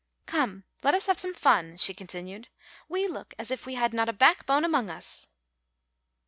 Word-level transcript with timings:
"Come, 0.25 0.63
let 0.81 0.95
us 0.95 1.05
have 1.05 1.19
some 1.19 1.35
fun," 1.35 1.77
she 1.77 1.93
continued; 1.93 2.47
"we 2.89 3.07
look 3.07 3.35
as 3.37 3.51
if 3.51 3.67
we 3.67 3.75
had 3.75 3.93
not 3.93 4.09
a 4.09 4.13
backbone 4.13 4.65
among 4.65 4.89
us." 4.89 5.27